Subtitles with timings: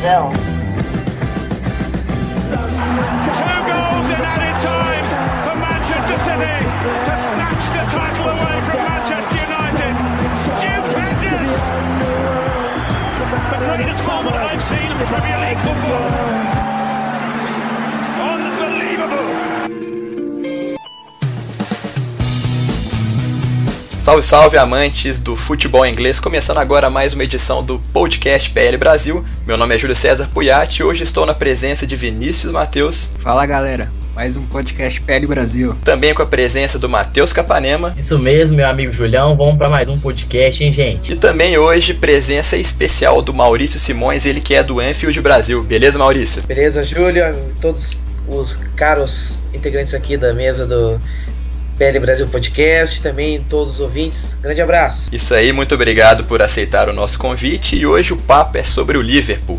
[0.00, 0.32] Brazil.
[0.32, 0.40] Two
[3.68, 5.06] goals in added time
[5.44, 6.56] for Manchester City
[7.04, 9.92] to snatch the title away from Manchester United.
[10.56, 11.64] Stupendous!
[13.50, 16.69] The greatest moment I've seen in Premier League football.
[24.10, 26.18] Salve, salve, amantes do futebol inglês!
[26.18, 29.24] Começando agora mais uma edição do podcast PL Brasil.
[29.46, 33.46] Meu nome é Júlio César Puyat e hoje estou na presença de Vinícius Matheus, Fala
[33.46, 35.76] galera, mais um podcast PL Brasil.
[35.84, 39.36] também com a presença do Matheus Capanema Isso mesmo, meu amigo Julião.
[39.36, 41.12] Vamos para mais um podcast, hein, gente?
[41.12, 45.62] e também hoje presença especial do Maurício Simões, ele que é do Anfield Brasil.
[45.62, 46.42] Beleza, Maurício?
[46.48, 47.22] Beleza, Júlio,
[47.60, 51.00] todos os caros integrantes aqui da mesa do
[51.80, 54.36] PL Brasil Podcast, também todos os ouvintes.
[54.42, 55.08] Grande abraço.
[55.10, 58.98] Isso aí, muito obrigado por aceitar o nosso convite e hoje o papo é sobre
[58.98, 59.58] o Liverpool.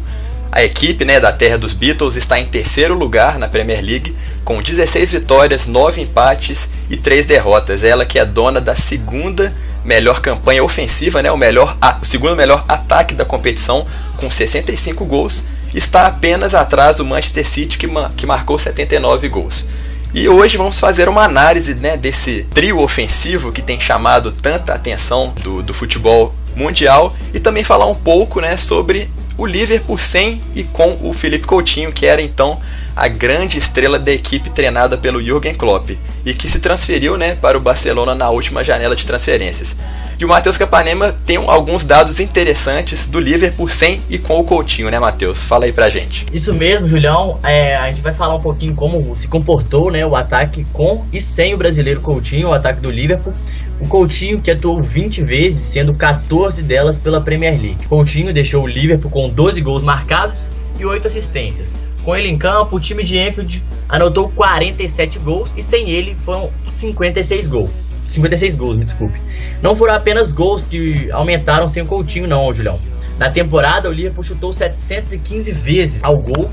[0.52, 4.62] A equipe né, da terra dos Beatles está em terceiro lugar na Premier League, com
[4.62, 7.84] 16 vitórias, 9 empates e 3 derrotas.
[7.84, 9.52] Ela que é dona da segunda
[9.84, 15.44] melhor campanha ofensiva, né, o, melhor, o segundo melhor ataque da competição, com 65 gols,
[15.74, 19.66] está apenas atrás do Manchester City, que, que marcou 79 gols.
[20.14, 25.34] E hoje vamos fazer uma análise né, desse trio ofensivo que tem chamado tanta atenção
[25.42, 30.64] do, do futebol mundial e também falar um pouco né, sobre o Liverpool sem e
[30.64, 32.60] com o Felipe Coutinho, que era então
[32.96, 35.92] a grande estrela da equipe treinada pelo Jürgen Klopp
[36.26, 39.76] e que se transferiu né, para o Barcelona na última janela de transferências.
[40.20, 44.92] E o Matheus Capanema tem alguns dados interessantes do Liverpool sem e com o Coutinho,
[44.92, 45.44] né, Matheus?
[45.44, 46.28] Fala aí pra gente.
[46.32, 47.40] Isso mesmo, Julião.
[47.42, 51.20] É, a gente vai falar um pouquinho como se comportou né, o ataque com e
[51.20, 53.34] sem o brasileiro Coutinho, o ataque do Liverpool.
[53.80, 57.88] O Coutinho que atuou 20 vezes, sendo 14 delas pela Premier League.
[57.88, 61.74] Coutinho deixou o Liverpool com 12 gols marcados e 8 assistências.
[62.04, 66.50] Com ele em campo, o time de Enfield anotou 47 gols e sem ele foram
[66.76, 67.70] 56 gols.
[68.10, 69.22] 56 gols, me desculpe.
[69.62, 72.80] Não foram apenas gols que aumentaram sem o Coutinho, não, Julião.
[73.18, 76.50] Na temporada, o Liverpool chutou 715 vezes ao gol,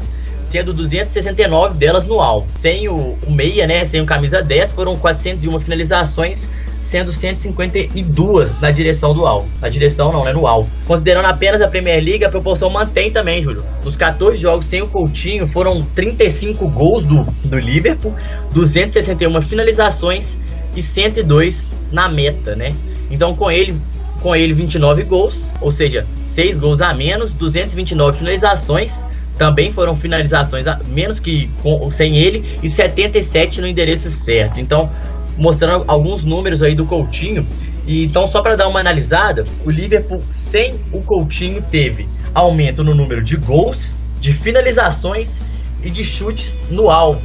[0.48, 2.48] sendo 269 delas no alvo.
[2.54, 6.48] Sem o, o meia, né, sem o camisa 10, foram 401 finalizações,
[6.82, 9.46] sendo 152 na direção do alvo.
[9.60, 10.70] Na direção não, né, no alvo.
[10.86, 13.62] Considerando apenas a Premier League, a proporção mantém também, Júlio.
[13.84, 18.14] Nos 14 jogos sem o Coutinho, foram 35 gols do, do Liverpool,
[18.52, 20.34] 261 finalizações
[20.74, 22.74] e 102 na meta, né?
[23.10, 23.78] Então com ele,
[24.22, 29.04] com ele 29 gols, ou seja, 6 gols a menos, 229 finalizações,
[29.38, 34.60] também foram finalizações a menos que com, sem ele e 77 no endereço certo.
[34.60, 34.90] Então,
[35.36, 37.46] mostrando alguns números aí do Coutinho.
[37.86, 42.94] E então só para dar uma analisada, o Liverpool sem o Coutinho teve aumento no
[42.94, 45.40] número de gols, de finalizações
[45.82, 47.22] e de chutes no alvo.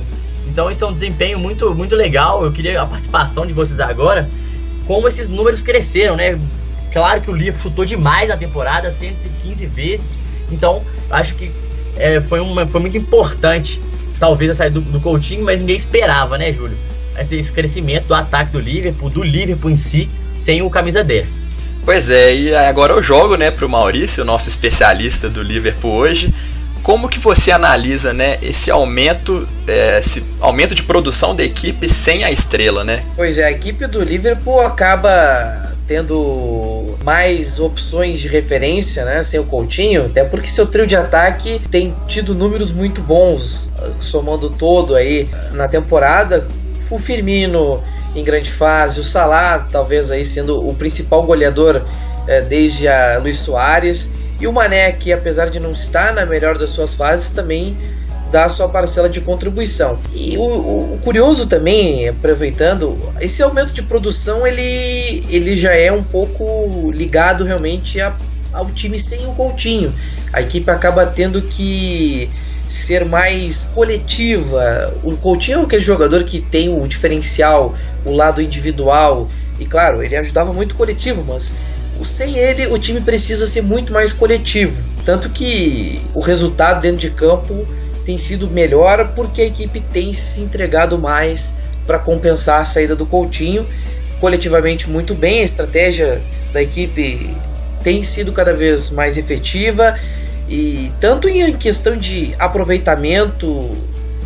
[0.48, 2.46] Então isso é um desempenho muito, muito legal.
[2.46, 4.30] Eu queria a participação de vocês agora.
[4.86, 6.40] Como esses números cresceram, né?
[6.92, 10.20] Claro que o Liverpool chutou demais na temporada, 115 vezes.
[10.52, 11.52] Então acho que
[11.98, 13.82] é, foi, uma, foi muito importante,
[14.20, 16.78] talvez, a saída do, do Coutinho, mas ninguém esperava, né, Júlio?
[17.18, 21.48] Esse, esse crescimento do ataque do Liverpool, do Liverpool em si, sem o camisa 10.
[21.86, 26.34] Pois é, e agora eu jogo, né, pro Maurício, nosso especialista do Liverpool hoje.
[26.82, 32.24] Como que você analisa, né, esse aumento, é, esse aumento de produção da equipe sem
[32.24, 33.04] a estrela, né?
[33.16, 39.44] Pois é, a equipe do Liverpool acaba tendo mais opções de referência, né, sem o
[39.44, 43.70] Coutinho, até porque seu trio de ataque tem tido números muito bons,
[44.00, 46.48] somando todo aí na temporada.
[46.90, 47.82] O Firmino
[48.16, 51.82] em grande fase, o Salah talvez aí sendo o principal goleador
[52.28, 56.58] eh, desde a Luiz Soares e o Mané que apesar de não estar na melhor
[56.58, 57.76] das suas fases também
[58.42, 60.00] a sua parcela de contribuição.
[60.14, 65.92] E o, o- o curioso também, aproveitando, esse aumento de produção ele, ele já é
[65.92, 68.16] um pouco ligado realmente a-
[68.52, 69.94] ao time sem o Coutinho.
[70.32, 72.30] A equipe acaba tendo que
[72.68, 74.94] ser mais coletiva.
[75.04, 77.74] O Coutinho é aquele jogador que tem o diferencial,
[78.06, 79.28] o lado individual,
[79.60, 81.54] e claro, ele ajudava muito o coletivo, mas
[82.04, 84.84] sem ele o time precisa ser muito mais coletivo.
[85.06, 87.66] Tanto que o resultado dentro de campo
[88.06, 91.56] tem sido melhor porque a equipe tem se entregado mais
[91.86, 93.66] para compensar a saída do Coutinho.
[94.20, 96.22] Coletivamente muito bem, a estratégia
[96.52, 97.36] da equipe
[97.84, 100.00] tem sido cada vez mais efetiva
[100.48, 103.72] e tanto em questão de aproveitamento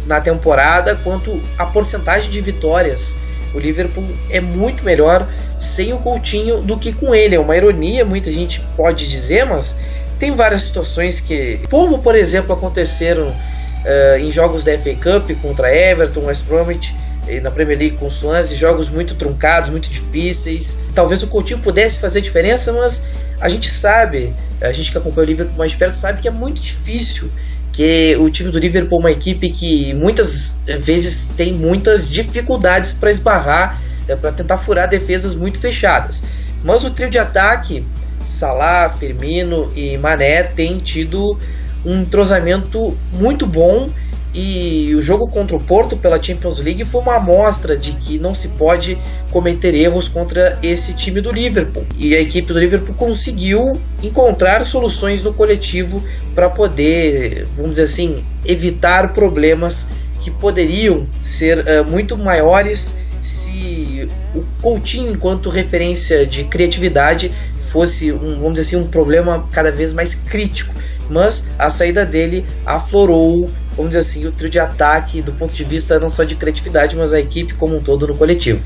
[0.06, 3.18] na temporada quanto a porcentagem de vitórias
[3.54, 5.28] O Liverpool é muito melhor
[5.58, 7.36] sem o Coutinho do que com ele.
[7.36, 9.76] É uma ironia, muita gente pode dizer, mas
[10.20, 13.34] tem várias situações que, como por exemplo aconteceram
[13.84, 16.96] uh, em jogos da FA Cup contra Everton, West Bromwich,
[17.42, 20.80] na Premier League com o Swansea, jogos muito truncados, muito difíceis.
[20.96, 23.04] Talvez o Coutinho pudesse fazer diferença, mas
[23.42, 26.62] a gente sabe, a gente que acompanha o Liverpool mais perto sabe que é muito
[26.62, 27.30] difícil
[27.78, 33.12] que o time do Liverpool é uma equipe que muitas vezes tem muitas dificuldades para
[33.12, 36.24] esbarrar, é, para tentar furar defesas muito fechadas.
[36.64, 37.86] Mas o trio de ataque,
[38.24, 41.38] Salah, Firmino e Mané, tem tido
[41.86, 43.90] um entrosamento muito bom
[44.34, 48.36] e o jogo contra o Porto pela Champions League foi uma amostra de que não
[48.36, 48.96] se pode
[49.32, 51.84] cometer erros contra esse time do Liverpool.
[51.98, 56.04] E a equipe do Liverpool conseguiu encontrar soluções no coletivo
[56.36, 59.88] para poder, vamos dizer assim, evitar problemas
[60.22, 68.36] que poderiam ser uh, muito maiores se o Coutinho, enquanto referência de criatividade, fosse um,
[68.36, 70.74] vamos dizer assim, um problema cada vez mais crítico.
[71.10, 75.64] Mas a saída dele aflorou vamos dizer assim, o trio de ataque do ponto de
[75.64, 78.60] vista não só de criatividade, mas a equipe como um todo no coletivo.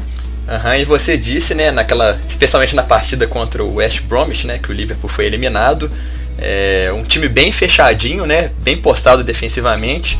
[0.47, 4.71] Uhum, e você disse, né, naquela, especialmente na partida contra o West Bromwich, né, que
[4.71, 5.91] o Liverpool foi eliminado,
[6.37, 10.17] é, um time bem fechadinho, né, bem postado defensivamente.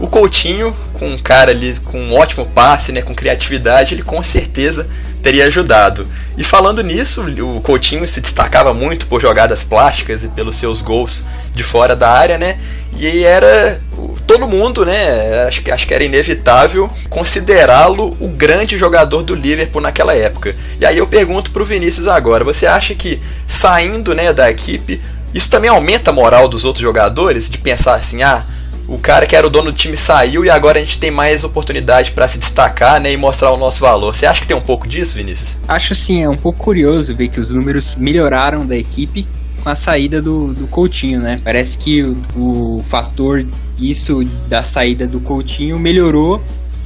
[0.00, 4.22] O Coutinho, com um cara ali com um ótimo passe, né, com criatividade, ele com
[4.22, 4.88] certeza
[5.22, 6.06] teria ajudado.
[6.36, 11.24] E falando nisso, o Coutinho se destacava muito por jogadas plásticas e pelos seus gols
[11.52, 12.58] de fora da área, né?
[12.96, 13.80] E era
[14.26, 15.46] todo mundo, né?
[15.46, 20.54] Acho que, acho que era inevitável considerá-lo o grande jogador do Liverpool naquela época.
[20.80, 25.00] E aí eu pergunto pro Vinícius agora: você acha que saindo né, da equipe,
[25.34, 27.50] isso também aumenta a moral dos outros jogadores?
[27.50, 28.44] De pensar assim, ah
[28.88, 31.44] o cara que era o dono do time saiu e agora a gente tem mais
[31.44, 34.16] oportunidade para se destacar né, e mostrar o nosso valor.
[34.16, 35.58] Você acha que tem um pouco disso, Vinícius?
[35.68, 39.26] Acho sim, é um pouco curioso ver que os números melhoraram da equipe
[39.62, 41.38] com a saída do, do Coutinho, né?
[41.44, 43.44] Parece que o, o fator
[43.78, 46.42] isso da saída do Coutinho melhorou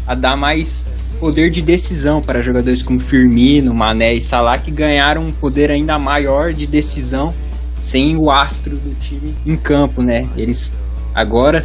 [0.07, 0.89] a dar mais
[1.21, 5.97] poder de decisão para jogadores como Firmino, Mané e Salah que ganharam um poder ainda
[6.01, 7.33] maior de decisão
[7.79, 10.29] sem o astro do time em campo, né?
[10.37, 10.75] Eles
[11.15, 11.61] agora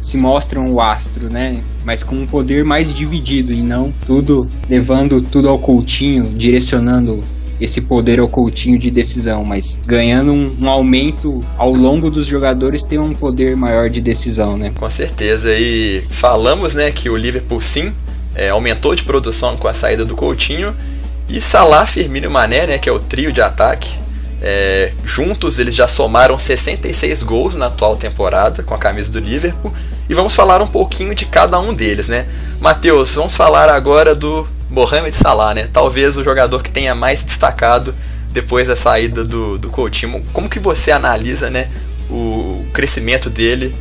[0.00, 1.62] se mostram o astro, né?
[1.84, 7.22] Mas com um poder mais dividido e não tudo levando tudo ao Coutinho, direcionando
[7.60, 12.84] esse poder ao Coutinho de decisão, mas ganhando um, um, aumento ao longo dos jogadores
[12.84, 14.72] tem um poder maior de decisão, né?
[14.78, 15.52] Com certeza.
[15.52, 17.92] E falamos, né, que o Liverpool sim
[18.34, 20.74] é, aumentou de produção com a saída do Coutinho
[21.28, 23.90] e Salah, Firmino e Mané, né, que é o trio de ataque,
[24.40, 29.72] é, juntos eles já somaram 66 gols na atual temporada com a camisa do Liverpool.
[30.08, 32.26] E vamos falar um pouquinho de cada um deles, né?
[32.60, 35.68] Matheus, vamos falar agora do Mohamed Salah, né?
[35.72, 37.94] Talvez o jogador que tenha mais destacado
[38.30, 40.24] depois da saída do, do Coutinho.
[40.32, 41.68] Como que você analisa, né,
[42.10, 43.74] o crescimento dele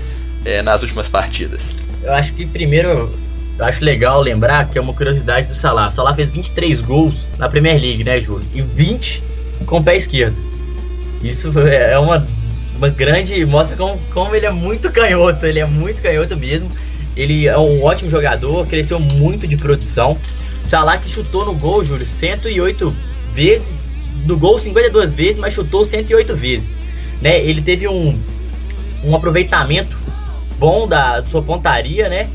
[0.44, 1.76] é, nas últimas partidas?
[2.04, 3.12] Eu acho que primeiro
[3.60, 5.90] eu acho legal lembrar que é uma curiosidade do Salah.
[5.90, 8.48] O Salah fez 23 gols na Premier League, né, Júlio?
[8.54, 9.24] E 20
[9.66, 10.38] com o pé esquerdo.
[11.22, 12.26] Isso é uma,
[12.78, 13.46] uma grande.
[13.46, 16.70] mostra como, como ele é muito canhoto, ele é muito canhoto mesmo.
[17.16, 20.18] Ele é um ótimo jogador, cresceu muito de produção.
[20.64, 22.96] Salah que chutou no gol, Júlio, 108
[23.34, 23.82] vezes.
[24.26, 26.80] No gol 52 vezes, mas chutou 108 vezes.
[27.22, 27.40] Né?
[27.40, 28.20] Ele teve um,
[29.04, 29.98] um aproveitamento
[30.60, 32.30] bom da sua pontaria, né?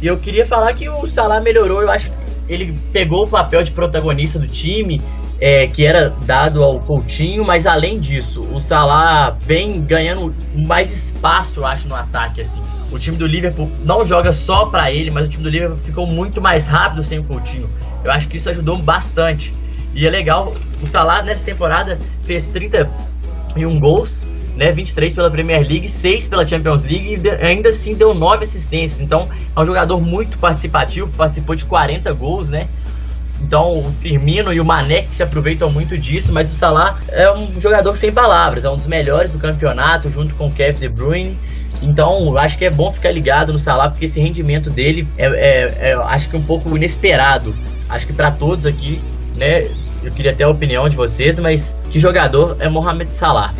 [0.00, 2.10] E eu queria falar que o Salah melhorou, eu acho
[2.50, 5.00] ele pegou o papel de protagonista do time,
[5.40, 10.34] é, que era dado ao Coutinho, mas além disso, o Salah vem ganhando
[10.66, 12.60] mais espaço, eu acho, no ataque, assim.
[12.92, 16.06] O time do Liverpool não joga só para ele, mas o time do Liverpool ficou
[16.06, 17.68] muito mais rápido sem o Coutinho.
[18.04, 19.54] Eu acho que isso ajudou bastante.
[19.94, 24.24] E é legal, o Salah nessa temporada fez 31 gols,
[24.56, 29.00] né, 23 pela Premier League, 6 pela Champions League e ainda assim deu 9 assistências.
[29.00, 32.68] Então, é um jogador muito participativo, participou de 40 gols, né?
[33.40, 37.30] Então o Firmino e o Mané que se aproveitam muito disso, mas o Salah é
[37.32, 40.88] um jogador sem palavras, é um dos melhores do campeonato, junto com o Kevin De
[40.88, 41.38] Bruyne.
[41.82, 45.90] Então, acho que é bom ficar ligado no Salah, porque esse rendimento dele é, é,
[45.90, 47.54] é acho que um pouco inesperado.
[47.88, 49.00] Acho que para todos aqui,
[49.36, 49.68] né?
[50.02, 53.52] Eu queria ter a opinião de vocês, mas que jogador é Mohamed Salah?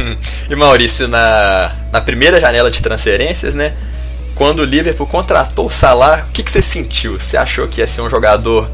[0.48, 3.74] e Maurício, na, na primeira janela de transferências, né?
[4.34, 7.20] Quando o Liverpool contratou o Salah, o que, que você sentiu?
[7.20, 8.70] Você achou que ia ser um jogador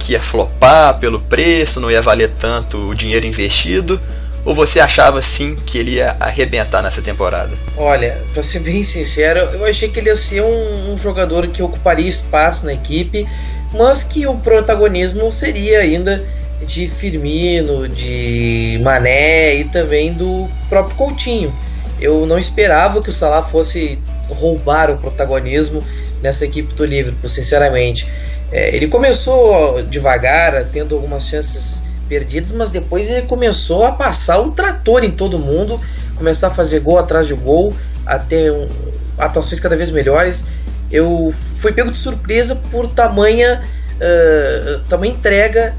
[0.00, 4.00] que ia flopar pelo preço, não ia valer tanto o dinheiro investido?
[4.42, 7.50] Ou você achava sim que ele ia arrebentar nessa temporada?
[7.76, 11.62] Olha, pra ser bem sincero, eu achei que ele ia ser um, um jogador que
[11.62, 13.28] ocuparia espaço na equipe,
[13.74, 16.24] mas que o protagonismo seria ainda
[16.66, 21.54] de Firmino, de Mané e também do próprio Coutinho.
[22.00, 23.98] Eu não esperava que o Salah fosse
[24.30, 25.84] roubar o protagonismo
[26.22, 28.06] nessa equipe do Liverpool, sinceramente.
[28.52, 34.50] É, ele começou devagar, tendo algumas chances perdidas, mas depois ele começou a passar um
[34.50, 35.80] trator em todo mundo,
[36.16, 37.72] começar a fazer gol atrás de gol,
[38.04, 38.68] a ter um,
[39.16, 40.46] atuações cada vez melhores.
[40.90, 43.62] Eu fui pego de surpresa por tamanha,
[43.96, 45.74] uh, tamanha entrega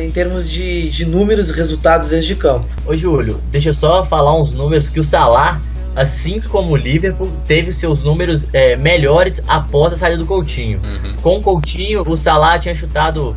[0.00, 2.66] em termos de, de números e resultados dentro de campo.
[2.86, 5.60] Ô Júlio, deixa eu só falar uns números que o Salah
[5.94, 10.80] assim como o Liverpool teve seus números é, melhores após a saída do Coutinho.
[10.84, 11.14] Uhum.
[11.22, 13.36] Com o Coutinho, o Salah tinha chutado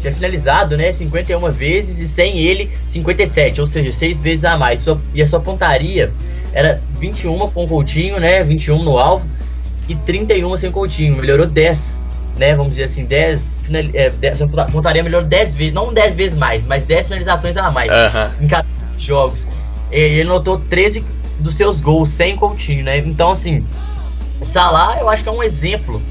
[0.00, 4.80] tinha finalizado, né, 51 vezes e sem ele 57, ou seja, 6 vezes a mais.
[4.80, 6.12] Sua, e a sua pontaria
[6.52, 9.26] era 21 com o Coutinho, né, 21 no alvo
[9.88, 11.16] e 31 sem o Coutinho.
[11.16, 12.02] Melhorou 10,
[12.38, 13.58] né, vamos dizer assim, 10,
[13.94, 17.70] é, 10 sua pontaria melhorou 10 vezes, não 10 vezes mais, mas 10 finalizações a
[17.70, 18.44] mais uhum.
[18.44, 18.66] em cada
[18.98, 19.46] jogos.
[19.90, 21.02] E ele notou 13
[21.38, 22.98] dos seus gols sem Coutinho, né?
[22.98, 23.64] Então, assim,
[24.40, 26.02] o Salah eu acho que é um exemplo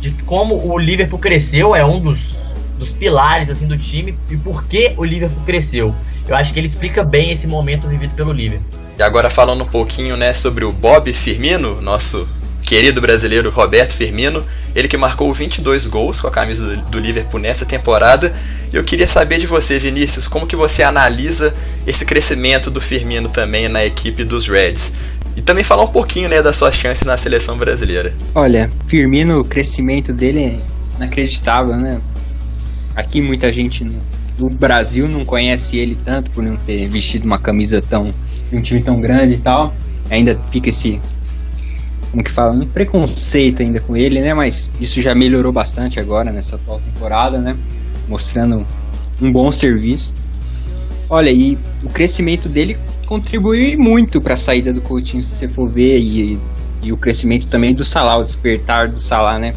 [0.00, 2.34] de como o Liverpool cresceu, é um dos,
[2.78, 5.94] dos pilares assim do time e por que o Liverpool cresceu.
[6.28, 8.80] Eu acho que ele explica bem esse momento vivido pelo Liverpool.
[8.98, 12.26] E agora falando um pouquinho, né, sobre o Bob Firmino, nosso
[12.66, 14.44] querido brasileiro Roberto Firmino,
[14.74, 18.34] ele que marcou 22 gols com a camisa do Liverpool nessa temporada.
[18.72, 21.54] Eu queria saber de você, Vinícius, como que você analisa
[21.86, 24.92] esse crescimento do Firmino também na equipe dos Reds?
[25.36, 28.12] E também falar um pouquinho, né, das suas chances na seleção brasileira.
[28.34, 30.58] Olha, Firmino, o crescimento dele é
[30.96, 32.00] inacreditável, né?
[32.96, 33.86] Aqui muita gente
[34.36, 38.12] no Brasil não conhece ele tanto por não ter vestido uma camisa tão
[38.52, 39.72] um time tão grande e tal.
[40.10, 41.00] Ainda fica esse
[42.16, 44.32] como que fala, um preconceito ainda com ele, né?
[44.32, 47.54] Mas isso já melhorou bastante agora nessa atual temporada, né?
[48.08, 48.66] Mostrando
[49.20, 50.14] um bom serviço.
[51.10, 55.70] Olha, e o crescimento dele contribuiu muito para a saída do Coutinho, se você for
[55.70, 56.38] ver, e,
[56.82, 59.54] e o crescimento também do Salah, o despertar do Salah, né?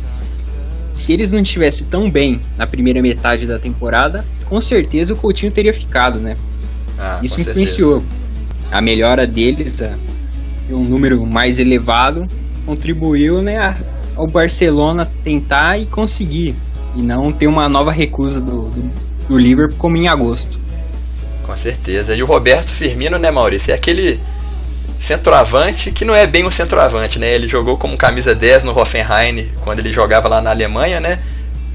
[0.92, 5.52] Se eles não estivessem tão bem na primeira metade da temporada, com certeza o Coutinho
[5.52, 6.36] teria ficado, né?
[6.98, 8.76] Ah, Isso influenciou certeza.
[8.76, 9.96] a melhora deles, a,
[10.70, 12.28] um número mais elevado
[12.70, 13.76] contribuiu né,
[14.16, 16.56] ao Barcelona tentar e conseguir,
[16.96, 18.92] e não ter uma nova recusa do, do,
[19.28, 20.60] do Liverpool como em agosto.
[21.42, 22.16] Com certeza.
[22.16, 23.72] E o Roberto Firmino, né, Maurício?
[23.72, 24.20] É aquele
[25.00, 27.34] centroavante que não é bem um centroavante, né?
[27.34, 31.20] Ele jogou como camisa 10 no Hoffenheim quando ele jogava lá na Alemanha, né?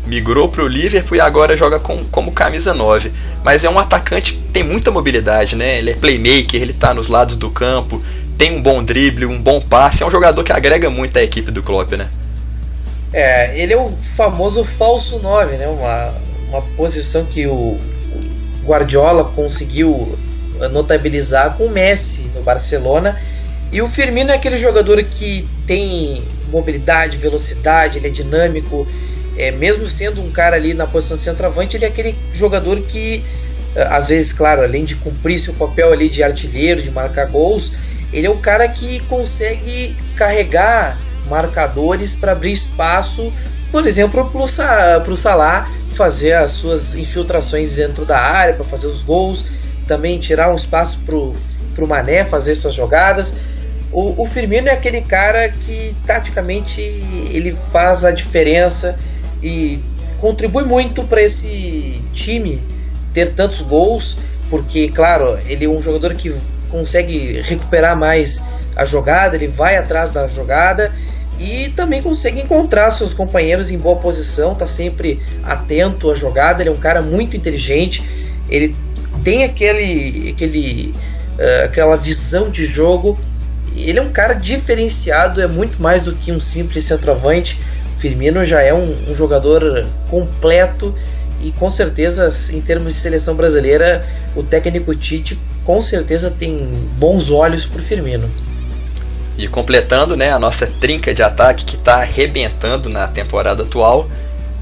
[0.06, 3.10] Migrou para o Liverpool e agora joga com, como camisa 9.
[3.42, 5.78] Mas é um atacante que tem muita mobilidade, né?
[5.78, 8.00] Ele é playmaker, ele está nos lados do campo,
[8.36, 11.50] tem um bom drible, um bom passe, é um jogador que agrega muito à equipe
[11.50, 12.08] do Klopp, né?
[13.12, 15.68] É, ele é o famoso falso 9, né?
[15.68, 16.14] Uma,
[16.48, 17.78] uma posição que o
[18.64, 20.18] Guardiola conseguiu
[20.70, 23.20] notabilizar com o Messi no Barcelona.
[23.72, 28.86] E o Firmino é aquele jogador que tem mobilidade, velocidade, ele é dinâmico.
[29.36, 33.24] É, mesmo sendo um cara ali na posição de centroavante, ele é aquele jogador que,
[33.90, 37.72] às vezes, claro, além de cumprir seu papel ali de artilheiro, de marcar gols,
[38.14, 40.96] ele é o cara que consegue carregar
[41.28, 43.32] marcadores para abrir espaço,
[43.72, 49.02] por exemplo, para o Salah fazer as suas infiltrações dentro da área, para fazer os
[49.02, 49.44] gols,
[49.88, 53.36] também tirar um espaço para o Mané fazer suas jogadas.
[53.90, 58.96] O, o, Firmino é aquele cara que taticamente ele faz a diferença
[59.42, 59.80] e
[60.20, 62.62] contribui muito para esse time
[63.12, 64.16] ter tantos gols,
[64.50, 66.32] porque, claro, ele é um jogador que
[66.74, 68.42] consegue recuperar mais
[68.74, 70.92] a jogada, ele vai atrás da jogada
[71.38, 76.70] e também consegue encontrar seus companheiros em boa posição, está sempre atento à jogada, ele
[76.70, 78.02] é um cara muito inteligente,
[78.50, 78.74] ele
[79.22, 80.92] tem aquele, aquele
[81.38, 83.16] uh, aquela visão de jogo,
[83.76, 87.60] ele é um cara diferenciado, é muito mais do que um simples centroavante.
[87.98, 90.94] Firmino já é um, um jogador completo
[91.42, 96.58] e com certeza, em termos de seleção brasileira, o técnico Tite com certeza tem
[96.98, 98.30] bons olhos para o Firmino.
[99.36, 104.08] E completando né, a nossa trinca de ataque que está arrebentando na temporada atual,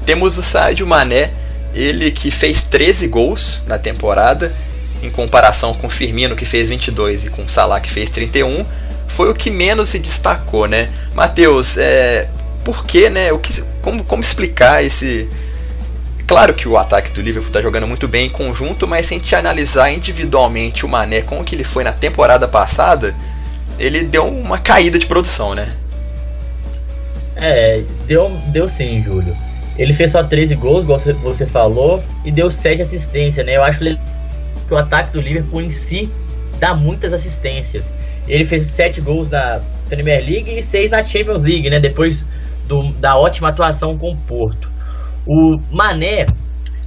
[0.05, 1.31] temos o Sadio Mané,
[1.73, 4.53] ele que fez 13 gols na temporada,
[5.01, 8.65] em comparação com o Firmino que fez 22 e com o Salah que fez 31,
[9.07, 10.89] foi o que menos se destacou, né?
[11.13, 12.29] Matheus, é,
[12.63, 13.31] por que, né?
[13.31, 15.29] O que, como, como explicar esse,
[16.25, 19.17] Claro que o ataque do Liverpool está jogando muito bem em conjunto, mas se a
[19.17, 23.13] gente analisar individualmente o Mané como que ele foi na temporada passada,
[23.77, 25.71] ele deu uma caída de produção, né?
[27.35, 29.35] É, deu, deu sim, Júlio.
[29.77, 33.57] Ele fez só 13 gols, igual você falou, e deu 7 assistências, né?
[33.57, 33.97] Eu acho que
[34.73, 36.09] o ataque do Liverpool em si
[36.59, 37.91] dá muitas assistências.
[38.27, 41.79] Ele fez 7 gols na Premier League e 6 na Champions League, né?
[41.79, 42.25] Depois
[42.67, 44.72] do, da ótima atuação com o Porto.
[45.25, 46.27] O Mané,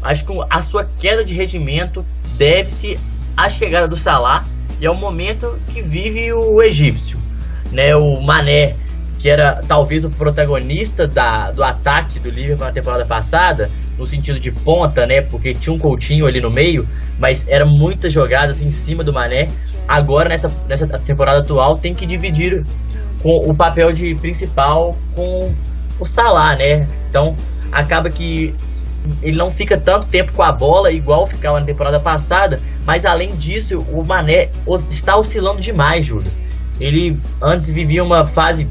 [0.03, 2.05] acho que a sua queda de rendimento
[2.37, 2.99] deve-se
[3.37, 4.45] à chegada do Salah
[4.81, 7.19] e ao momento que vive o egípcio.
[7.73, 7.95] Né?
[7.97, 8.75] O Mané,
[9.19, 14.39] que era talvez o protagonista da, do ataque do Liverpool na temporada passada, no sentido
[14.39, 15.23] de ponta, né?
[15.23, 16.87] Porque tinha um Coutinho ali no meio,
[17.19, 19.49] mas eram muitas jogadas em cima do Mané.
[19.89, 22.63] Agora, nessa, nessa temporada atual, tem que dividir
[23.23, 25.53] com o papel de principal com
[25.99, 26.87] o Salah, né?
[27.09, 27.35] Então,
[27.73, 28.55] acaba que
[29.23, 33.37] ele não fica tanto tempo com a bola igual ficava na temporada passada, mas além
[33.37, 34.49] disso, o Mané
[34.91, 36.31] está oscilando demais, Júlio.
[36.81, 38.67] Ele antes vivia uma fase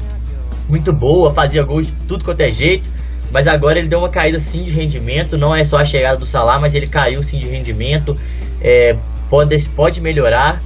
[0.68, 2.90] muito boa, fazia gols de tudo quanto é jeito,
[3.30, 6.26] mas agora ele deu uma caída sim de rendimento, não é só a chegada do
[6.26, 8.16] Salah, mas ele caiu sim de rendimento,
[8.60, 8.96] é,
[9.28, 10.60] pode, pode melhorar,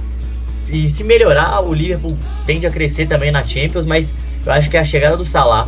[0.69, 4.13] e se melhorar, o Liverpool tende a crescer também na Champions, mas
[4.45, 5.67] eu acho que a chegada do Salah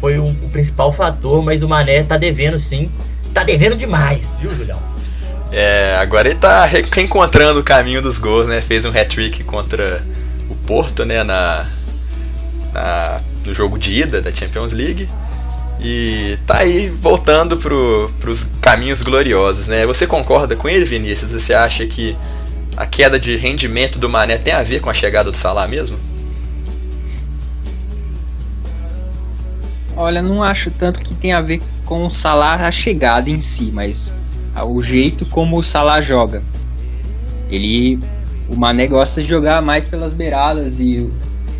[0.00, 2.90] foi um, o principal fator, mas o Mané tá devendo sim.
[3.34, 4.78] Tá devendo demais, viu, Julião?
[5.52, 8.60] É, agora ele tá reencontrando o caminho dos gols, né?
[8.60, 10.04] Fez um hat-trick contra
[10.48, 11.22] o Porto, né?
[11.22, 11.66] Na,
[12.72, 15.08] na, no jogo de ida da Champions League.
[15.82, 19.86] E tá aí voltando pro, pros caminhos gloriosos, né?
[19.86, 21.32] Você concorda com ele, Vinícius?
[21.32, 22.16] Você acha que
[22.76, 25.98] a queda de rendimento do Mané tem a ver com a chegada do Salah mesmo?
[30.00, 33.70] Olha, não acho tanto que tem a ver com o Salah a chegada em si,
[33.70, 34.14] mas
[34.64, 36.42] o jeito como o Salah joga.
[37.50, 38.00] Ele,
[38.48, 41.06] o Mané gosta de jogar mais pelas beiradas e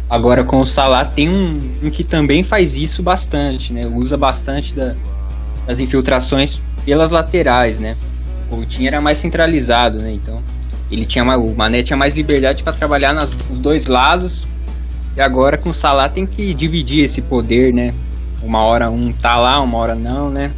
[0.09, 3.85] agora com o Salah tem um, um que também faz isso bastante, né?
[3.85, 4.95] Usa bastante da,
[5.67, 7.95] das infiltrações pelas laterais, né?
[8.51, 10.13] O Coutinho era mais centralizado, né?
[10.13, 10.43] Então
[10.91, 14.49] ele tinha o Mané tinha mais liberdade para trabalhar nas, nos dois lados
[15.15, 17.93] e agora com o Salah tem que dividir esse poder, né?
[18.43, 20.53] Uma hora um tá lá, uma hora não, né?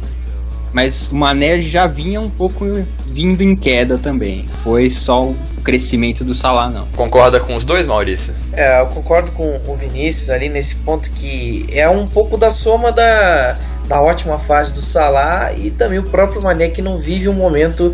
[0.71, 2.65] Mas o Mané já vinha um pouco
[3.05, 4.47] vindo em queda também.
[4.63, 6.87] Foi só o crescimento do Salah, não.
[6.87, 8.33] Concorda com os dois, Maurício?
[8.51, 12.91] É, eu concordo com o Vinícius ali nesse ponto que é um pouco da soma
[12.91, 13.55] da,
[13.87, 17.93] da ótima fase do Salah e também o próprio Mané que não vive um momento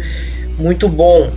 [0.58, 1.30] muito bom.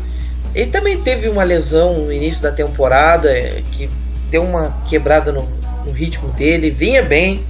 [0.55, 3.31] Ele também teve uma lesão no início da temporada
[3.73, 3.91] que
[4.31, 5.49] deu uma quebrada no,
[5.85, 7.43] no ritmo dele, vinha bem,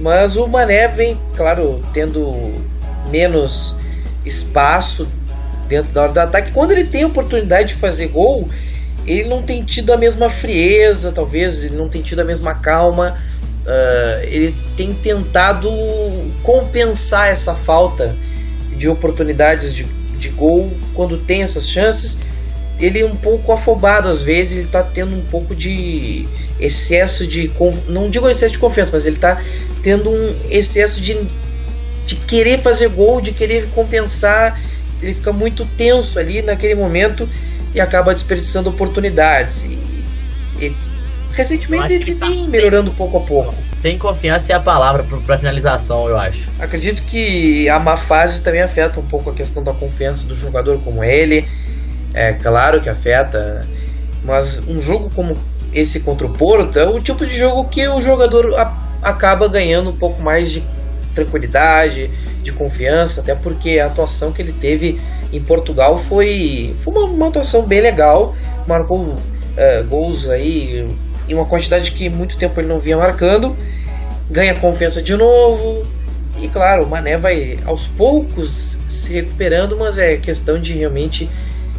[0.00, 2.54] mas o Mané vem, claro, tendo
[3.10, 3.76] menos
[4.24, 5.08] espaço
[5.68, 6.52] dentro da hora do ataque.
[6.52, 8.48] Quando ele tem oportunidade de fazer gol,
[9.06, 13.16] ele não tem tido a mesma frieza, talvez, ele não tem tido a mesma calma.
[13.66, 15.70] Uh, ele tem tentado
[16.42, 18.16] compensar essa falta
[18.76, 19.84] de oportunidades de,
[20.18, 22.20] de gol quando tem essas chances.
[22.80, 26.26] Ele é um pouco afobado às vezes, ele está tendo um pouco de
[26.60, 27.50] excesso de.
[27.88, 29.40] Não digo excesso de confiança, mas ele está
[29.82, 31.18] tendo um excesso de,
[32.06, 34.60] de querer fazer gol, de querer compensar.
[35.02, 37.28] Ele fica muito tenso ali naquele momento
[37.74, 39.64] e acaba desperdiçando oportunidades.
[39.64, 39.78] E,
[40.60, 40.76] e
[41.32, 43.54] recentemente ele tá vem melhorando pouco a pouco.
[43.80, 46.48] Sem confiança é a palavra para finalização, eu acho.
[46.58, 50.80] Acredito que a má fase também afeta um pouco a questão da confiança do jogador
[50.80, 51.48] como ele.
[52.18, 53.64] É claro que afeta,
[54.24, 55.36] mas um jogo como
[55.72, 59.90] esse contra o Porto é o tipo de jogo que o jogador a, acaba ganhando
[59.90, 60.64] um pouco mais de
[61.14, 62.10] tranquilidade,
[62.42, 65.00] de confiança, até porque a atuação que ele teve
[65.32, 68.34] em Portugal foi, foi uma, uma atuação bem legal,
[68.66, 69.16] marcou uh,
[69.88, 70.88] gols aí
[71.28, 73.56] em uma quantidade que muito tempo ele não vinha marcando,
[74.28, 75.86] ganha confiança de novo,
[76.40, 81.30] e claro, o Mané vai aos poucos se recuperando, mas é questão de realmente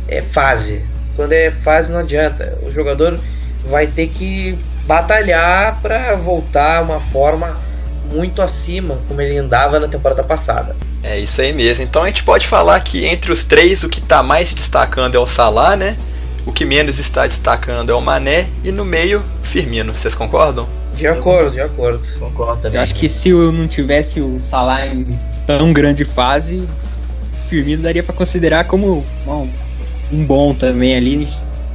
[0.10, 0.84] é, fase.
[1.16, 2.58] Quando é fase não adianta.
[2.64, 3.20] O jogador
[3.66, 7.58] vai ter que batalhar para voltar a uma forma
[8.12, 10.76] muito acima como ele andava na temporada passada.
[11.04, 11.84] É isso aí mesmo.
[11.84, 15.16] Então a gente pode falar que entre os três o que está mais se destacando
[15.16, 15.96] é o Salah, né?
[16.46, 19.96] O que menos está destacando é o Mané e no meio Firmino.
[19.96, 20.68] Vocês concordam?
[20.96, 22.02] De acordo, de acordo.
[22.18, 22.78] Concordo também.
[22.78, 26.68] Eu acho que se eu não tivesse o Salah em tão grande fase,
[27.48, 29.50] Firmino daria para considerar como um,
[30.12, 31.28] um bom também ali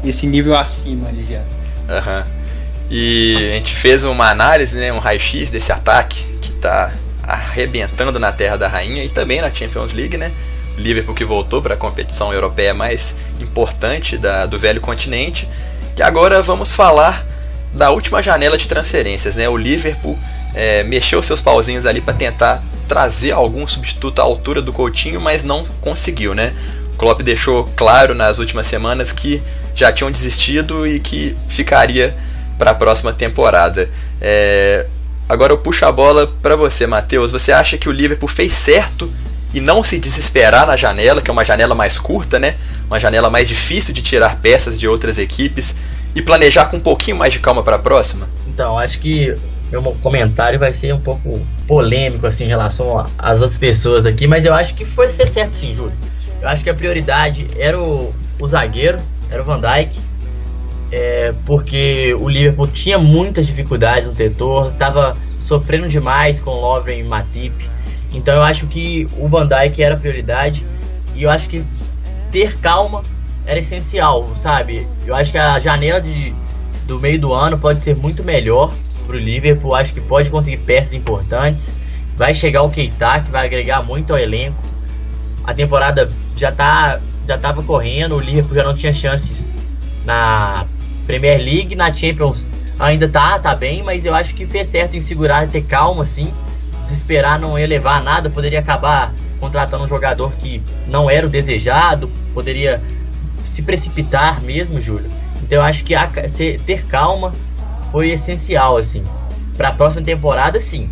[0.02, 1.40] nesse nível acima ali já.
[1.40, 2.24] Uhum.
[2.90, 6.92] E a gente fez uma análise, né, um raio-x desse ataque que está
[7.22, 10.32] arrebentando na Terra da Rainha e também na Champions League, né?
[10.76, 15.48] Liverpool que voltou para a competição europeia mais importante da, do velho continente.
[15.96, 17.24] E agora vamos falar
[17.72, 19.48] da última janela de transferências, né?
[19.48, 20.18] O Liverpool
[20.54, 25.42] é, mexeu seus pauzinhos ali para tentar trazer algum substituto à altura do Coutinho, mas
[25.42, 26.52] não conseguiu, né?
[26.94, 29.42] Klopp deixou claro nas últimas semanas que
[29.74, 32.14] já tinham desistido e que ficaria
[32.58, 33.90] para a próxima temporada.
[34.20, 34.86] É...
[35.28, 37.32] Agora eu puxo a bola para você, Matheus.
[37.32, 39.10] Você acha que o Liverpool fez certo
[39.52, 42.56] e não se desesperar na janela, que é uma janela mais curta, né?
[42.86, 45.76] Uma janela mais difícil de tirar peças de outras equipes
[46.14, 48.28] e planejar com um pouquinho mais de calma para a próxima?
[48.46, 49.34] Então, acho que
[49.70, 54.44] meu comentário vai ser um pouco polêmico assim em relação às outras pessoas aqui, mas
[54.44, 55.92] eu acho que foi fez certo sim, Júlio.
[56.44, 58.98] Eu acho que a prioridade era o, o zagueiro,
[59.30, 59.98] era o Van Dijk,
[60.92, 67.02] é, porque o Liverpool tinha muitas dificuldades no tetor, estava sofrendo demais com Lovren e
[67.02, 67.54] Matip.
[68.12, 70.62] Então eu acho que o Van Dijk era a prioridade
[71.14, 71.64] e eu acho que
[72.30, 73.02] ter calma
[73.46, 74.86] era essencial, sabe?
[75.06, 76.34] Eu acho que a janela de,
[76.86, 78.70] do meio do ano pode ser muito melhor
[79.06, 79.74] para o Liverpool.
[79.74, 81.72] Acho que pode conseguir peças importantes.
[82.16, 84.73] Vai chegar o Keita, que vai agregar muito ao elenco.
[85.44, 89.50] A temporada já tá já estava correndo, o Liverpool já não tinha chances
[90.04, 90.66] na
[91.06, 92.46] Premier League, na Champions
[92.78, 96.32] ainda tá, tá bem, mas eu acho que fez certo em segurar, ter calma assim,
[96.82, 101.30] desesperar não ia levar a nada, poderia acabar contratando um jogador que não era o
[101.30, 102.80] desejado, poderia
[103.44, 105.10] se precipitar mesmo, Júlio.
[105.42, 106.08] Então eu acho que a,
[106.66, 107.32] ter calma
[107.92, 109.04] foi essencial, assim.
[109.56, 110.90] Para a próxima temporada, sim.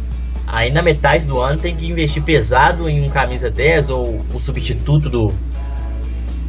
[0.52, 4.38] Aí na metade do ano tem que investir pesado em um camisa 10 ou o
[4.38, 5.32] substituto do,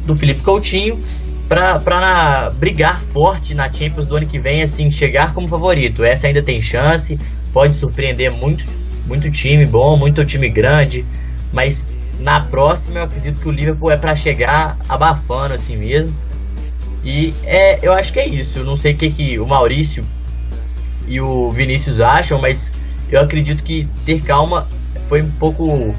[0.04, 1.02] do Felipe Coutinho
[1.48, 6.04] para brigar forte na Champions do ano que vem, assim, chegar como favorito.
[6.04, 7.18] Essa ainda tem chance,
[7.50, 8.66] pode surpreender muito,
[9.06, 11.02] muito time bom, muito time grande,
[11.50, 11.88] mas
[12.20, 16.14] na próxima eu acredito que o Liverpool é para chegar abafando assim mesmo.
[17.02, 18.58] E é, eu acho que é isso.
[18.58, 20.04] Eu não sei o que, que o Maurício
[21.08, 22.70] e o Vinícius acham, mas
[23.10, 24.66] eu acredito que ter calma
[25.08, 25.94] foi um pouco.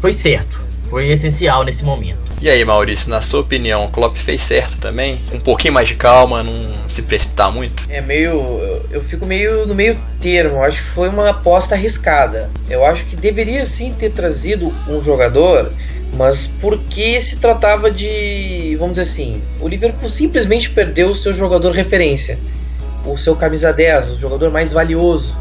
[0.00, 2.26] Foi certo, foi essencial nesse momento.
[2.40, 5.18] E aí, Maurício, na sua opinião, o Klopp fez certo também?
[5.32, 7.84] Um pouquinho mais de calma, não se precipitar muito?
[7.88, 8.82] É meio.
[8.90, 10.56] Eu fico meio no meio termo.
[10.56, 12.50] Eu acho que foi uma aposta arriscada.
[12.68, 15.72] Eu acho que deveria sim ter trazido um jogador,
[16.12, 18.76] mas porque se tratava de.
[18.78, 22.38] Vamos dizer assim, o Liverpool simplesmente perdeu o seu jogador referência,
[23.06, 25.38] o seu camisa 10, o jogador mais valioso.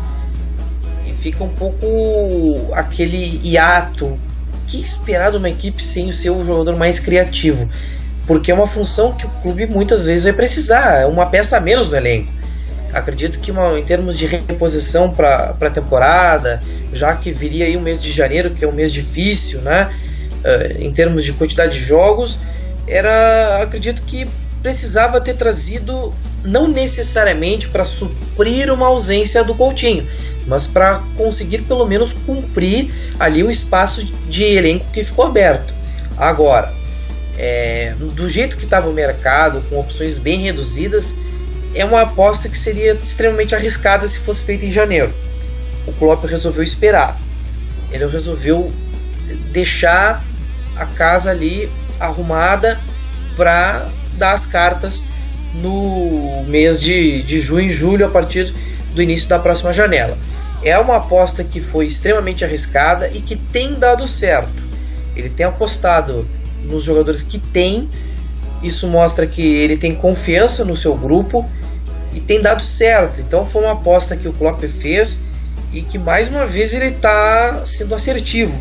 [1.25, 4.15] Fica um pouco aquele hiato
[4.67, 7.67] que esperar de uma equipe sem o seu jogador mais criativo?
[8.27, 11.59] Porque é uma função que o clube muitas vezes vai precisar, é uma peça a
[11.59, 12.31] menos no elenco.
[12.93, 16.61] Acredito que uma, em termos de reposição para a temporada,
[16.93, 19.91] já que viria aí o mês de janeiro, que é um mês difícil, né?
[20.43, 22.37] Uh, em termos de quantidade de jogos,
[22.87, 24.27] era acredito que
[24.61, 26.13] precisava ter trazido
[26.45, 30.07] não necessariamente para suprir uma ausência do Coutinho,
[30.47, 35.73] mas para conseguir pelo menos cumprir ali o espaço de elenco que ficou aberto.
[36.17, 36.71] Agora,
[37.37, 41.17] é, do jeito que estava o mercado, com opções bem reduzidas,
[41.73, 45.13] é uma aposta que seria extremamente arriscada se fosse feita em janeiro.
[45.85, 47.19] O Klopp resolveu esperar.
[47.91, 48.71] Ele resolveu
[49.51, 50.23] deixar
[50.77, 52.79] a casa ali arrumada
[53.35, 55.05] para dar as cartas
[55.61, 58.53] no mês de, de junho e julho, a partir
[58.93, 60.17] do início da próxima janela.
[60.63, 64.63] É uma aposta que foi extremamente arriscada e que tem dado certo.
[65.15, 66.27] Ele tem apostado
[66.63, 67.87] nos jogadores que tem,
[68.63, 71.47] isso mostra que ele tem confiança no seu grupo
[72.13, 73.21] e tem dado certo.
[73.21, 75.21] Então foi uma aposta que o Klopp fez
[75.71, 78.59] e que mais uma vez ele está sendo assertivo.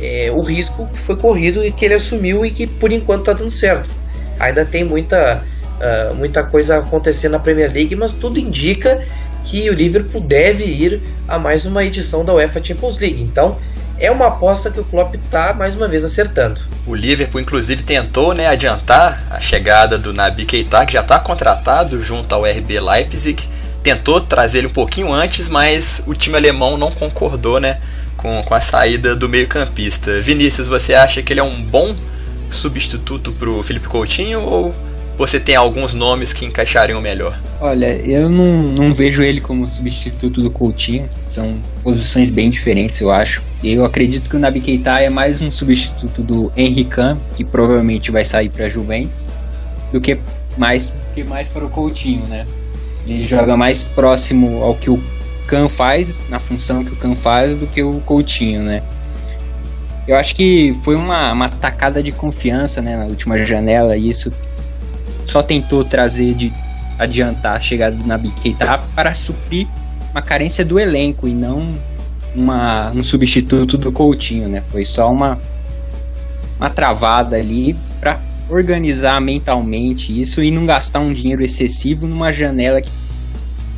[0.00, 3.32] É, o risco que foi corrido e que ele assumiu e que por enquanto está
[3.32, 3.90] dando certo.
[4.38, 5.42] Ainda tem muita,
[5.80, 9.02] uh, muita coisa acontecendo na Premier League, mas tudo indica
[9.44, 13.22] que o Liverpool deve ir a mais uma edição da UEFA Champions League.
[13.22, 13.56] Então,
[13.98, 16.60] é uma aposta que o Klopp está mais uma vez acertando.
[16.86, 22.00] O Liverpool inclusive tentou, né, adiantar a chegada do Naby Keita, que já está contratado
[22.02, 23.48] junto ao RB Leipzig.
[23.82, 27.80] Tentou trazer ele um pouquinho antes, mas o time alemão não concordou, né,
[28.16, 30.20] com, com a saída do meio-campista.
[30.20, 31.96] Vinícius, você acha que ele é um bom
[32.50, 34.74] substituto para o Felipe Coutinho ou
[35.18, 37.36] você tem alguns nomes que encaixariam melhor?
[37.60, 41.10] Olha, eu não, não vejo ele como substituto do Coutinho.
[41.26, 43.42] São posições bem diferentes, eu acho.
[43.62, 47.00] Eu acredito que o Naby Keita é mais um substituto do Henrique
[47.34, 49.28] que provavelmente vai sair para Juventus,
[49.92, 50.20] do que
[50.56, 52.46] mais, que mais para o Coutinho, né?
[53.04, 55.02] Ele joga mais próximo ao que o
[55.48, 58.82] Can faz, na função que o Can faz, do que o Coutinho, né?
[60.06, 64.32] Eu acho que foi uma, uma tacada de confiança né, na última janela, e isso
[65.28, 66.52] só tentou trazer de
[66.98, 69.68] adiantar a chegada do Naby Keita para suprir
[70.10, 71.74] uma carência do elenco e não
[72.34, 74.62] uma, um substituto do Coutinho, né?
[74.68, 75.38] Foi só uma,
[76.58, 82.80] uma travada ali para organizar mentalmente isso e não gastar um dinheiro excessivo numa janela
[82.80, 82.90] que,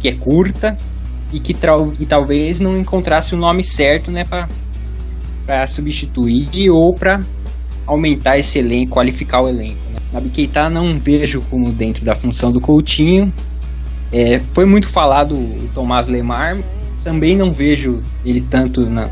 [0.00, 0.78] que é curta
[1.32, 1.56] e que
[1.98, 4.24] e talvez não encontrasse o nome certo, né,
[5.46, 7.20] para substituir ou para
[7.86, 9.80] aumentar esse elenco, qualificar o elenco.
[9.92, 9.99] Né?
[10.12, 13.32] Nabi Keita não vejo como dentro da função do Coutinho.
[14.12, 16.58] É, foi muito falado o Tomás Lemar,
[17.04, 19.08] também não vejo ele tanto na,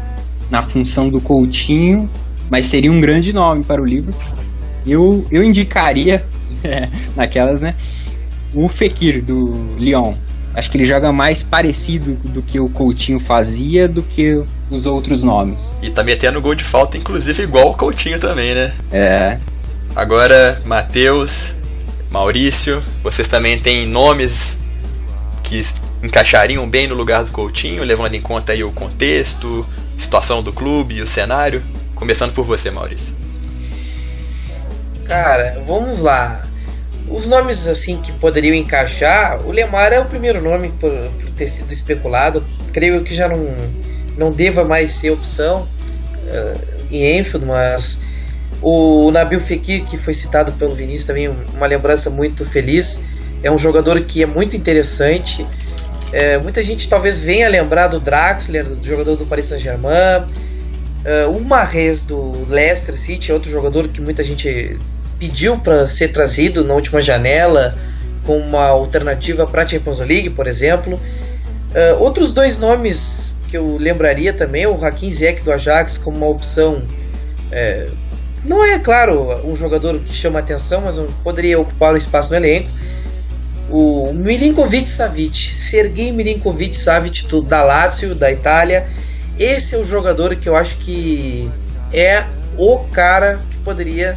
[0.50, 2.10] na função do Coutinho,
[2.50, 4.12] mas seria um grande nome para o livro.
[4.86, 6.24] Eu, eu indicaria,
[6.64, 7.74] é, naquelas, né,
[8.52, 10.14] o Fekir do Lyon.
[10.54, 15.22] Acho que ele joga mais parecido do que o Coutinho fazia do que os outros
[15.22, 15.78] nomes.
[15.80, 18.72] E tá metendo gol de falta, inclusive, igual o Coutinho também, né?
[18.90, 19.38] É.
[19.98, 21.56] Agora, Matheus,
[22.08, 24.56] Maurício, vocês também têm nomes
[25.42, 25.60] que
[26.00, 29.66] encaixariam bem no lugar do Coutinho, levando em conta aí o contexto,
[29.98, 31.64] situação do clube e o cenário?
[31.96, 33.12] Começando por você, Maurício.
[35.04, 36.46] Cara, vamos lá.
[37.08, 41.48] Os nomes assim que poderiam encaixar, o Lemar é o primeiro nome por, por ter
[41.48, 42.44] sido especulado.
[42.72, 43.52] Creio que já não,
[44.16, 45.66] não deva mais ser opção
[46.22, 48.06] uh, em Enfield, mas
[48.60, 53.04] o Nabil Fekir, que foi citado pelo Vinícius, também uma lembrança muito feliz.
[53.42, 55.46] É um jogador que é muito interessante.
[56.12, 60.24] É, muita gente talvez venha lembrar do Draxler, do jogador do Paris Saint-Germain.
[60.98, 64.76] Uh, o Marres do Leicester City, outro jogador que muita gente
[65.18, 67.78] pediu para ser trazido na última janela
[68.24, 70.94] com uma alternativa para a Champions League, por exemplo.
[70.94, 76.26] Uh, outros dois nomes que eu lembraria também, o Hakim Ziyech do Ajax como uma
[76.26, 76.82] opção.
[78.44, 82.68] Não é, claro, um jogador que chama atenção, mas poderia ocupar o espaço no elenco.
[83.70, 88.88] O Milinkovic Savic, Sergei Milinkovic Savic da Lazio, da Itália.
[89.38, 91.50] Esse é o jogador que eu acho que
[91.92, 92.24] é
[92.56, 94.16] o cara que poderia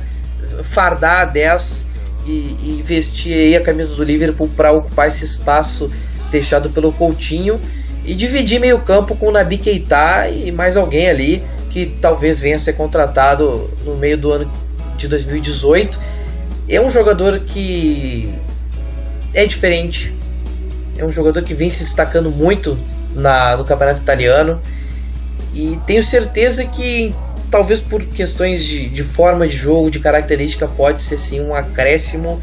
[0.63, 1.85] fardar a 10
[2.25, 5.91] e, e vestir a camisa do Liverpool para ocupar esse espaço
[6.31, 7.59] deixado pelo Coutinho
[8.05, 12.57] e dividir meio campo com o Nabi Keita e mais alguém ali que talvez venha
[12.57, 14.51] a ser contratado no meio do ano
[14.97, 15.99] de 2018.
[16.67, 18.33] É um jogador que
[19.33, 20.13] é diferente,
[20.97, 22.77] é um jogador que vem se destacando muito
[23.15, 24.61] na, no campeonato italiano
[25.53, 27.13] e tenho certeza que
[27.49, 32.41] talvez por questões de, de forma de jogo, de característica, pode ser sim um acréscimo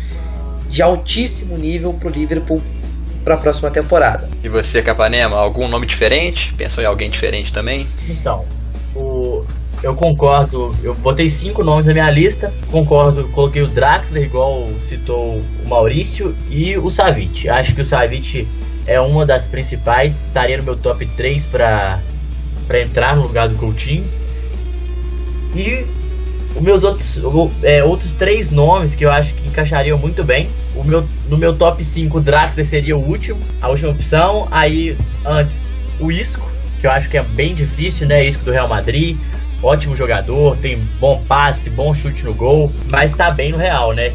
[0.68, 2.62] de altíssimo nível para o Liverpool
[3.24, 4.28] para a próxima temporada.
[4.42, 6.52] E você, Capanema, algum nome diferente?
[6.54, 7.86] Pensou em alguém diferente também?
[8.08, 8.44] Então,
[9.82, 15.40] eu concordo, eu botei cinco nomes na minha lista, concordo, coloquei o Draxler, igual citou
[15.64, 17.48] o Maurício, e o Savic.
[17.48, 18.46] Acho que o Savic
[18.86, 22.00] é uma das principais, estaria no meu top 3 para
[22.80, 24.04] entrar no lugar do Coutinho.
[25.54, 25.86] E
[26.56, 27.20] os meus outros,
[27.62, 30.48] é, outros três nomes que eu acho que encaixariam muito bem.
[30.74, 34.48] O meu, no meu top 5, o Draxler seria o último, a última opção.
[34.50, 38.24] Aí, antes, o Isco, que eu acho que é bem difícil, né?
[38.24, 39.16] Isco do Real Madrid.
[39.62, 44.12] Ótimo jogador, tem bom passe, bom chute no gol, mas tá bem no Real, né?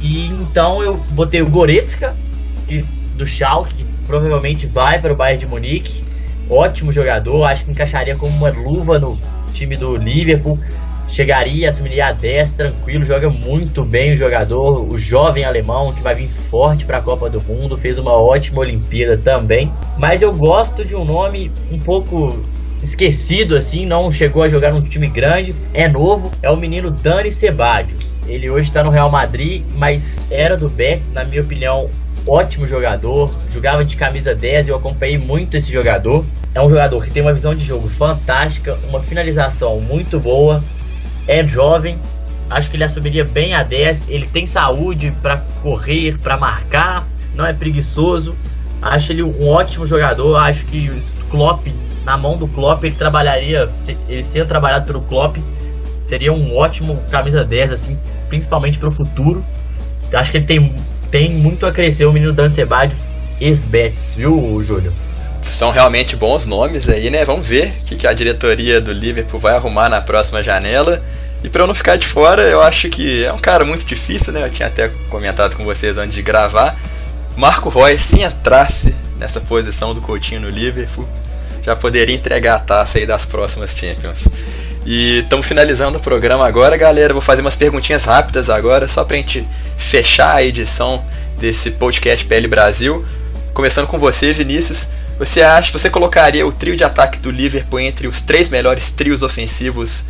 [0.00, 2.14] E então eu botei o Goretzka,
[2.68, 2.84] que,
[3.16, 6.04] do Schalke, que provavelmente vai para o Bayern de Munique.
[6.50, 9.18] Ótimo jogador, acho que encaixaria como uma luva no
[9.54, 10.58] time do Liverpool
[11.12, 16.14] chegaria, assumiria a 10 tranquilo, joga muito bem o jogador, o jovem alemão que vai
[16.14, 19.70] vir forte para a Copa do Mundo, fez uma ótima Olimpíada também.
[19.98, 22.42] Mas eu gosto de um nome um pouco
[22.82, 27.30] esquecido assim, não chegou a jogar num time grande, é novo, é o menino Dani
[27.30, 28.20] Ceballos.
[28.26, 31.88] Ele hoje está no Real Madrid, mas era do Betis, na minha opinião,
[32.26, 36.24] ótimo jogador, jogava de camisa 10 e eu acompanhei muito esse jogador.
[36.54, 40.62] É um jogador que tem uma visão de jogo fantástica, uma finalização muito boa,
[41.26, 41.98] é jovem,
[42.50, 44.08] acho que ele assumiria bem a 10.
[44.08, 48.36] Ele tem saúde para correr, para marcar, não é preguiçoso.
[48.80, 50.36] Acho ele um ótimo jogador.
[50.36, 50.90] Acho que
[51.32, 51.66] Klopp,
[52.04, 53.68] na mão do Klopp, ele trabalharia,
[54.06, 55.38] ele sendo trabalhado pelo Klopp,
[56.04, 59.42] seria um ótimo camisa 10, assim, principalmente para o futuro.
[60.12, 60.76] Acho que ele tem,
[61.10, 62.98] tem muito a crescer, o menino Dan Sebadio,
[63.40, 64.92] ex-Betis, viu, Júlio?
[65.50, 67.24] são realmente bons nomes aí, né?
[67.24, 71.02] Vamos ver o que, a diretoria do Liverpool vai arrumar na próxima janela.
[71.44, 74.32] E para eu não ficar de fora, eu acho que é um cara muito difícil,
[74.32, 74.44] né?
[74.44, 76.76] Eu tinha até comentado com vocês antes de gravar.
[77.36, 81.06] Marco Roy, se entrasse nessa posição do Coutinho no Liverpool,
[81.62, 84.28] já poderia entregar a taça aí das próximas Champions.
[84.84, 87.12] E estamos finalizando o programa agora, galera.
[87.12, 89.46] Vou fazer umas perguntinhas rápidas agora, só pra gente
[89.78, 91.04] fechar a edição
[91.38, 93.04] desse podcast PL Brasil
[93.54, 94.88] Começando com você, Vinícius.
[95.18, 99.22] Você acha, você colocaria o trio de ataque do Liverpool entre os três melhores trios
[99.22, 100.06] ofensivos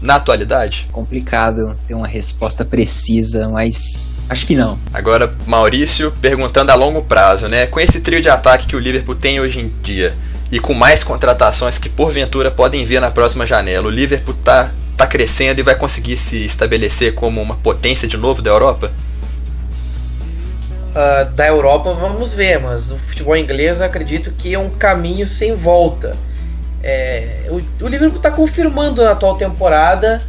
[0.00, 0.86] na atualidade?
[0.92, 4.78] Complicado ter uma resposta precisa, mas acho que não.
[4.94, 7.66] Agora, Maurício, perguntando a longo prazo, né?
[7.66, 10.14] Com esse trio de ataque que o Liverpool tem hoje em dia
[10.50, 15.06] e com mais contratações que porventura podem vir na próxima janela, o Liverpool tá, tá
[15.06, 18.92] crescendo e vai conseguir se estabelecer como uma potência de novo da Europa?
[20.90, 25.54] Uh, da Europa vamos ver, mas o futebol inglês acredito que é um caminho sem
[25.54, 26.16] volta.
[26.82, 30.22] É, o, o Liverpool está confirmando na atual temporada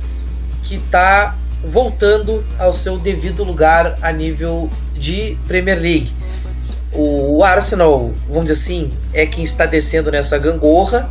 [0.64, 6.14] que está voltando ao seu devido lugar a nível de Premier League.
[6.94, 11.10] O, Arsenal, vamos dizer assim, é quem está descendo nessa gangorra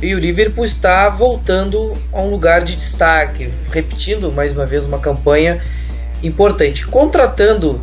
[0.00, 4.98] e o Liverpool está voltando a um lugar de destaque, repetindo mais uma vez uma
[4.98, 5.60] campanha
[6.22, 7.80] importante, contratando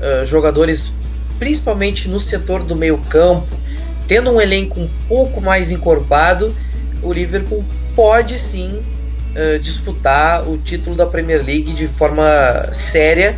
[0.00, 0.92] uh, jogadores
[1.38, 3.48] principalmente no setor do meio campo,
[4.06, 6.54] tendo um elenco um pouco mais encorpado,
[7.02, 7.64] o Liverpool
[7.96, 8.80] pode sim
[9.34, 12.24] uh, disputar o título da Premier League de forma
[12.72, 13.34] séria.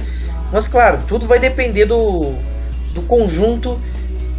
[0.53, 2.35] Mas claro, tudo vai depender do,
[2.95, 3.81] do conjunto.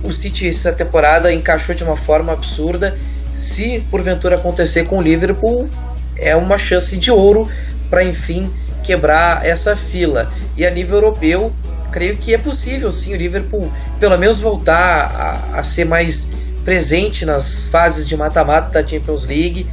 [0.04, 2.98] O City essa temporada encaixou de uma forma absurda.
[3.36, 5.70] Se porventura acontecer com o Liverpool,
[6.18, 7.50] é uma chance de ouro
[7.90, 8.50] para enfim
[8.84, 10.32] quebrar essa fila.
[10.56, 11.52] E a nível europeu,
[11.92, 16.30] creio que é possível sim o Liverpool pelo menos voltar a, a ser mais
[16.64, 19.68] presente nas fases de mata-mata da Champions League,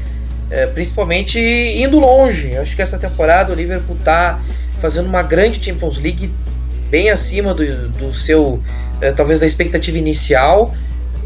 [0.51, 2.57] é, principalmente indo longe.
[2.57, 4.39] Acho que essa temporada o Liverpool está
[4.81, 6.31] fazendo uma grande Champions League
[6.93, 8.63] bem acima do, do seu,
[9.01, 10.75] é, talvez da expectativa inicial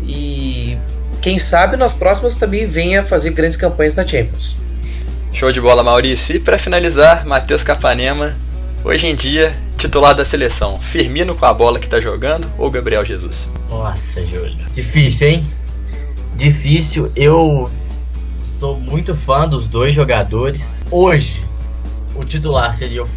[0.07, 0.79] e
[1.21, 4.57] quem sabe nas próximas também venha fazer grandes campanhas na Champions.
[5.33, 6.37] Show de bola, Maurício.
[6.37, 8.37] E para finalizar, Matheus Capanema,
[8.85, 13.05] hoje em dia titular da seleção, Firmino com a bola que tá jogando ou Gabriel
[13.05, 13.51] Jesus?
[13.69, 14.65] Nossa, Júlio.
[14.73, 15.47] Difícil, hein?
[16.37, 17.11] Difícil.
[17.17, 17.69] Eu
[18.45, 20.85] sou muito fã dos dois jogadores.
[20.93, 21.45] Hoje,
[22.15, 23.09] o titular seria o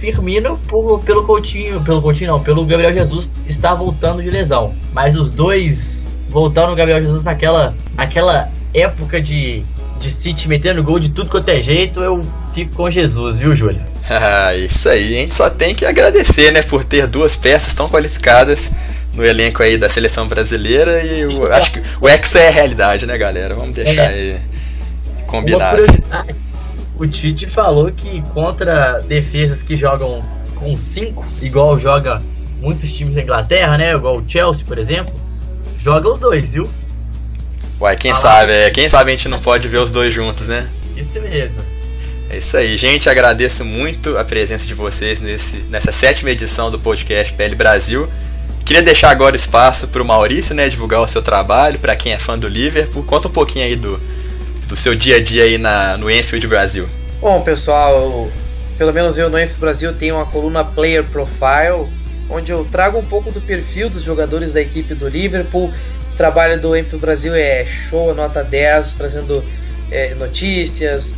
[0.00, 4.74] Firmino por, pelo Coutinho, pelo Coutinho não, pelo Gabriel Jesus está voltando de lesão.
[4.92, 9.64] Mas os dois voltaram no Gabriel Jesus naquela, naquela época de
[9.98, 13.80] de City metendo gol de tudo quanto é jeito, eu fico com Jesus, viu, Júlio?
[14.10, 17.90] Ah, isso aí, a gente só tem que agradecer, né, por ter duas peças tão
[17.90, 18.70] qualificadas
[19.12, 23.04] no elenco aí da seleção brasileira e eu acho que o Hexa é a realidade,
[23.04, 23.54] né, galera?
[23.54, 24.06] Vamos deixar é.
[24.06, 24.36] aí
[25.26, 25.82] combinado.
[26.98, 30.22] O Tite falou que contra defesas que jogam
[30.56, 32.20] com 5, igual joga
[32.60, 35.14] muitos times da Inglaterra, né, igual o Chelsea, por exemplo,
[35.78, 36.68] joga os dois, viu?
[37.80, 40.48] Uai, quem ah, sabe, é, quem sabe a gente não pode ver os dois juntos,
[40.48, 40.68] né?
[40.96, 41.60] Isso mesmo.
[42.28, 43.08] É isso aí, gente.
[43.08, 48.08] Agradeço muito a presença de vocês nesse, nessa sétima edição do podcast PL Brasil.
[48.64, 52.18] Queria deixar agora espaço para o Maurício, né, divulgar o seu trabalho, para quem é
[52.18, 53.02] fã do Liverpool.
[53.04, 53.98] Conta um pouquinho aí do,
[54.68, 56.88] do seu dia a dia aí na, no Enfield Brasil.
[57.20, 58.30] Bom, pessoal,
[58.76, 61.88] pelo menos eu no Enfield Brasil tenho uma coluna Player Profile,
[62.28, 65.72] onde eu trago um pouco do perfil dos jogadores da equipe do Liverpool,
[66.18, 69.42] trabalho do Enfield Brasil é show, nota 10, trazendo
[69.90, 71.14] é, notícias,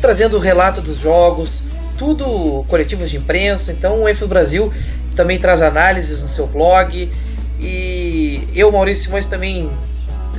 [0.00, 1.62] trazendo o relato dos jogos,
[1.98, 3.70] tudo coletivos de imprensa.
[3.70, 4.72] Então o Enfield Brasil
[5.14, 7.10] também traz análises no seu blog.
[7.60, 9.70] E eu, Maurício Simões, também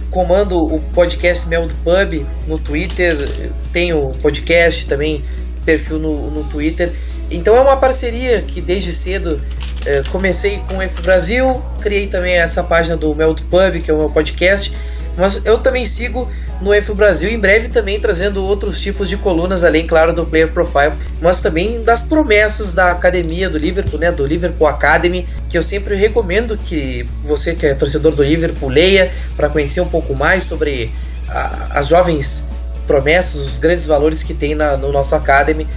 [0.10, 3.52] comando o podcast Mel do Pub no Twitter.
[3.72, 5.24] Tenho podcast também,
[5.66, 6.92] perfil no, no Twitter.
[7.32, 9.42] Então é uma parceria que desde cedo
[9.86, 13.94] é, comecei com o F Brasil, criei também essa página do Melt Pub, que é
[13.94, 14.74] o meu podcast,
[15.20, 16.30] mas eu também sigo
[16.62, 20.50] no F Brasil, em breve também trazendo outros tipos de colunas, além, claro, do Player
[20.50, 25.64] Profile, mas também das promessas da academia do Liverpool, né, do Liverpool Academy, que eu
[25.64, 30.46] sempre recomendo que você que é torcedor do Liverpool leia para conhecer um pouco mais
[30.46, 30.90] sobre
[31.28, 32.46] a, as jovens
[32.88, 35.68] promessas, os grandes valores que tem na, no nosso Academy.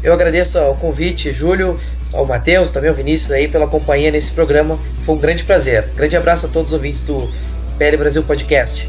[0.00, 1.78] Eu agradeço ao convite, Júlio,
[2.12, 4.78] ao Matheus, também ao Vinícius aí pela companhia nesse programa.
[5.04, 5.88] Foi um grande prazer.
[5.96, 7.28] Grande abraço a todos os ouvintes do
[7.82, 8.88] PL Brasil Podcast.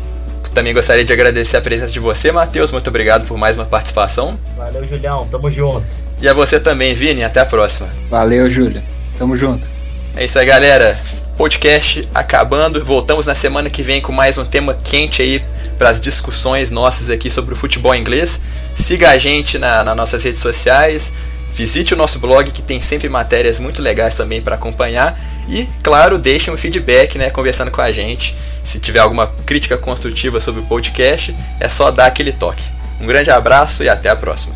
[0.53, 2.71] Também gostaria de agradecer a presença de você, Matheus.
[2.71, 4.37] Muito obrigado por mais uma participação.
[4.55, 5.27] Valeu, Julião.
[5.31, 5.83] Tamo junto.
[6.21, 7.23] E a você também, Vini.
[7.23, 7.89] Até a próxima.
[8.07, 8.83] Valeu, Júlio.
[9.17, 9.67] Tamo junto.
[10.15, 10.99] É isso aí, galera.
[11.35, 12.85] Podcast acabando.
[12.85, 15.43] Voltamos na semana que vem com mais um tema quente aí
[15.75, 18.39] para as discussões nossas aqui sobre o futebol inglês.
[18.77, 21.11] Siga a gente na, nas nossas redes sociais.
[21.55, 25.19] Visite o nosso blog que tem sempre matérias muito legais também para acompanhar.
[25.49, 28.35] E, claro, deixem um feedback, né, conversando com a gente.
[28.63, 32.63] Se tiver alguma crítica construtiva sobre o podcast, é só dar aquele toque.
[32.99, 34.55] Um grande abraço e até a próxima.